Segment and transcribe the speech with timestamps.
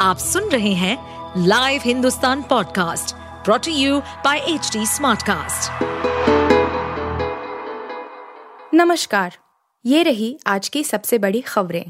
[0.00, 0.96] आप सुन रहे हैं
[1.46, 5.82] live Hindustan podcast brought to you by H smartcast.
[8.74, 9.36] नमस्कार
[9.84, 11.84] ये रही आज की सबसे बड़ी खबरें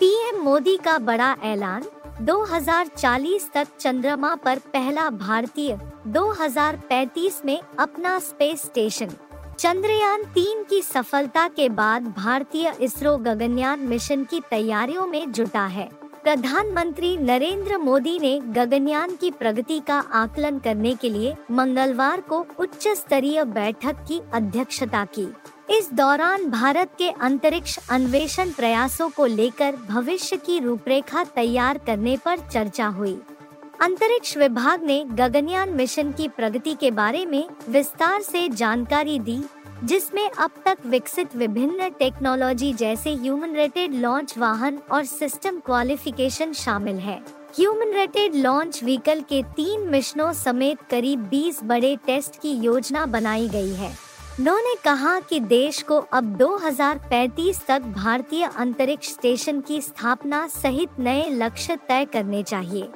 [0.00, 1.84] पीएम मोदी का बड़ा ऐलान
[2.26, 5.76] 2040 तक चंद्रमा पर पहला भारतीय
[6.08, 9.16] 2035 में अपना स्पेस स्टेशन
[9.58, 15.88] चंद्रयान तीन की सफलता के बाद भारतीय इसरो गगनयान मिशन की तैयारियों में जुटा है।
[16.22, 22.88] प्रधानमंत्री नरेंद्र मोदी ने गगनयान की प्रगति का आकलन करने के लिए मंगलवार को उच्च
[22.88, 25.26] स्तरीय बैठक की अध्यक्षता की।
[25.70, 32.38] इस दौरान भारत के अंतरिक्ष अन्वेषण प्रयासों को लेकर भविष्य की रूपरेखा तैयार करने पर
[32.52, 33.18] चर्चा हुई।
[33.80, 39.42] अंतरिक्ष विभाग ने गगनयान मिशन की प्रगति के बारे में विस्तार से जानकारी दी,
[39.84, 46.96] जिसमें अब तक विकसित विभिन्न टेक्नोलॉजी जैसे ह्यूमन रेटेड लॉन्च वाहन और सिस्टम क्वालिफिकेशन शामिल
[46.96, 47.20] है।
[47.56, 53.48] ह्यूमन रेटेड लॉन्च व्हीकल के तीन मिशनों समेत करीब 20 बड़े टेस्ट की योजना बनाई
[53.48, 53.94] गई है।
[54.40, 61.28] उन्होंने कहा कि देश को अब 2035 तक भारतीय अंतरिक्ष स्टेशन की स्थापना सहित नए
[61.30, 62.88] लक्ष्य तय करने चाहिए।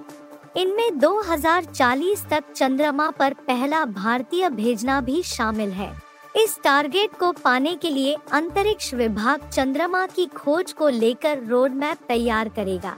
[0.57, 5.91] इनमें 2040 तक चंद्रमा पर पहला भारतीय भेजना भी शामिल है।
[6.37, 11.99] इस टारगेट को पाने के लिए अंतरिक्ष विभाग चंद्रमा की खोज को लेकर रोड मैप
[12.09, 12.97] तैयार करेगा।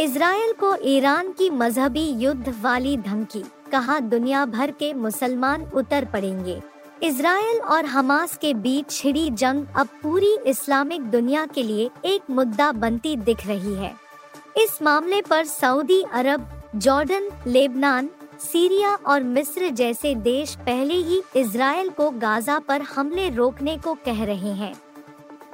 [0.00, 6.60] इसराइल को ईरान की मजहबी युद्ध वाली धमकी, कहा दुनिया भर के मुसलमान उतर पड़ेंगे।
[7.02, 12.72] इसराइल और हमास के बीच छिड़ी जंग अब पूरी इस्लामिक दुनिया के लिए एक मुद्दा
[12.72, 14.01] बनती दिख रही है।
[14.56, 18.08] इस मामले पर Saudi Arab, Jordan, Lebanon,
[18.40, 24.24] Syria और मिस्र जैसे देश पहले ही इसराइल को गाजा पर हमले रोकने को कह
[24.24, 24.74] रहे हैं।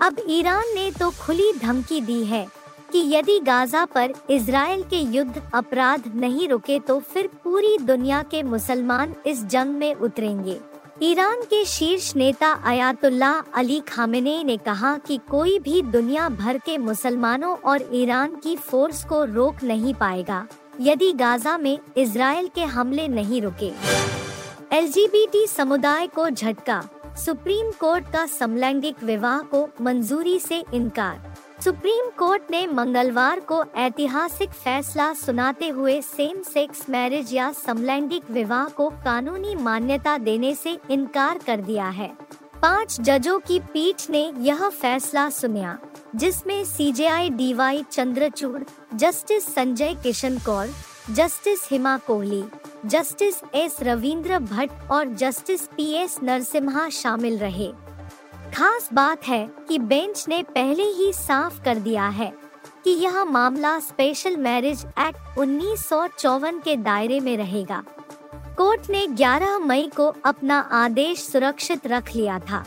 [0.03, 2.47] अब ईरान ने तो खुली धमकी दी है
[2.93, 8.43] कि यदि गाजा पर इसराइल के युद्ध अपराध नहीं रुके तो फिर पूरी दुनिया के
[8.43, 10.61] मुसलमान इस जंग में उतरेंगे।
[11.03, 16.77] ईरान के शीर्ष नेता अयातुल्लाह अली खामेने ने कहा कि कोई भी दुनिया भर के
[16.79, 20.47] मुसलमानों और ईरान की फोर्स को रोक नहीं पाएगा,
[20.81, 23.71] यदि गाजा में इसराइल के हमले नहीं रुके।
[24.73, 26.83] एलजीबीटी समुदाय को झटका,
[27.25, 31.28] सुप्रीम कोर्ट का समलैंगिक विवाह को मंजूरी से इनकार।
[31.65, 38.69] सुप्रीम कोर्ट ने मंगलवार को ऐतिहासिक फैसला सुनाते हुए सेम सेक्स मैरिज या समलैंगिक विवाह
[38.69, 42.09] को कानूनी मान्यता देने से इनकार कर दिया है।
[42.63, 45.79] पाँच जजों की पीठ ने यह फैसला सुना
[46.17, 48.63] जिसमें CJI DY Chandrachud,
[48.95, 50.71] justice Sanjay Kishan Kaur,
[51.11, 52.45] justice Hima Kohli,
[52.87, 57.73] justice S Ravindra Bhat और जस्टिस पी एस नरसिम्हा शामिल रहे।
[58.55, 62.33] खास बात है कि बेंच ने पहले ही साफ़ कर दिया है
[62.85, 67.83] कि यह मामला स्पेशल मैरिज एक्ट उन्नीस सौ चौवन के दायरे में रहेगा।
[68.57, 72.65] कोर्ट ने 11 मई को अपना आदेश सुरक्षित रख लिया था।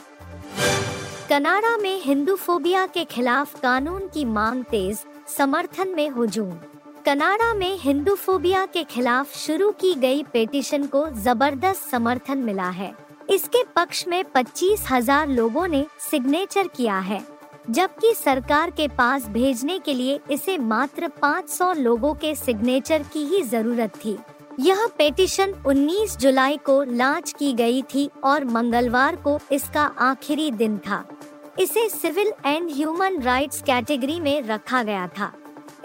[1.30, 5.00] कनाडा में हिंदू फोबिया के खिलाफ कानून की मांग तेज,
[5.38, 6.54] समर्थन में हुजूम।
[7.06, 13.11] कनाडा में हिंदू फोबिया के खिलाफ शुरू की गई पेटिशन को ज़बरदस्त समर्थन मिला है।
[13.32, 17.22] इसके पक्ष में पच्चीस हज़ार लोगों ने सिग्नेचर किया है,
[17.70, 23.42] जबकि सरकार के पास भेजने के लिए इसे मात्र 500 लोगों के सिग्नेचर की ही
[23.44, 24.18] ज़रूरत थी।
[24.60, 30.78] यह पेटिशन 19 जुलाई को लॉन्च की गई थी और मंगलवार को इसका आखिरी दिन
[30.78, 31.04] था।
[31.60, 35.32] इसे civil and human rights category में रखा गया था।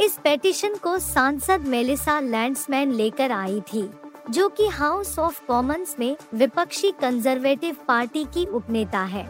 [0.01, 3.89] इस पेटिशन को सांसद मेलिसा लैंड्समैन लेकर आई थी।
[4.31, 9.27] जो कि हाउस ऑफ़ कॉमन्स में विपक्षी कंजर्वेटिव पार्टी की उपनेता है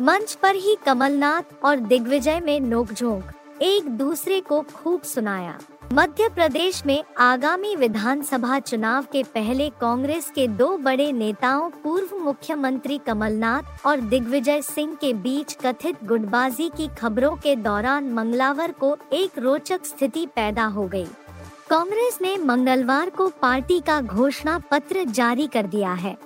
[0.00, 5.58] मंच पर ही कमलनाथ और दिग्विजय में नोकझोंक, एक दूसरे को खूब सुनाया
[5.92, 12.98] मध्य प्रदेश में आगामी विधानसभा चुनाव के पहले कांग्रेस के दो बड़े नेताओं, पूर्व मुख्यमंत्री
[12.98, 19.38] कमलनाथ और दिग्विजय सिंह के बीच कथित गुटबाजी की खबरों के दौरान मंगलावर को एक
[19.38, 21.06] रोचक स्थिति पैदा हो गई।
[21.72, 26.16] कांग्रेस ने मंगलवार को पार्टी का घोषणा पत्र जारी कर दिया है।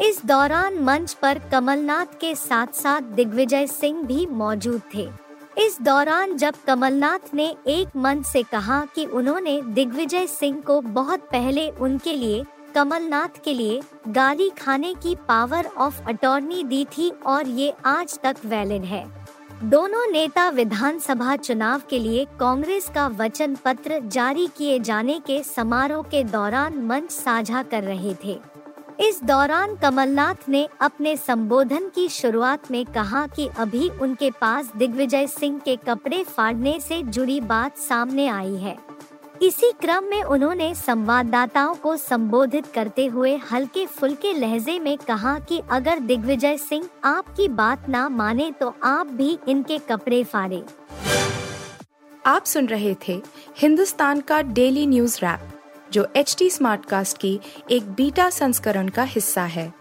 [0.00, 5.08] इस दौरान मंच पर कमलनाथ के साथ साथ दिग्विजय सिंह भी मौजूद थे।
[5.58, 11.20] इस दौरान जब कमलनाथ ने एक मंच से कहा कि उन्होंने दिग्विजय सिंह को बहुत
[11.20, 12.44] पहले उनके लिए,
[12.74, 18.36] कमलनाथ के लिए गाली खाने की पावर ऑफ़ अटॉर्नी दी थी और ये आज तक
[18.44, 19.19] वैलिड है।
[19.62, 26.02] दोनों नेता विधानसभा चुनाव के लिए कांग्रेस का वचन पत्र जारी किए जाने के समारोह
[26.02, 28.38] के दौरान मंच साझा कर रहे थे।
[29.00, 35.26] इस दौरान कमलनाथ ने अपने संबोधन की शुरुआत में कहा कि अभी उनके पास दिग्विजय
[35.26, 38.76] सिंह के कपड़े फाड़ने से जुड़ी बात सामने आई है।
[39.42, 45.60] इसी क्रम में उन्होंने संवाददाताओं को संबोधित करते हुए हल्के फुल्के लहजे में कहा कि
[45.70, 50.62] अगर दिग्विजय सिंह आपकी बात ना माने तो आप भी इनके कपड़े फाड़े।
[52.26, 53.20] आप सुन रहे थे
[53.58, 55.48] हिंदुस्तान का डेली न्यूज़ रैप,
[55.92, 57.38] जो एच टी स्मार्ट कास्ट की
[57.70, 59.72] एक बीटा संस्करण का हिस्सा है।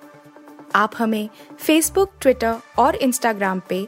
[0.76, 1.30] आप हमें
[1.60, 3.88] फेसबुक ट्विटर और इंस्टाग्राम पे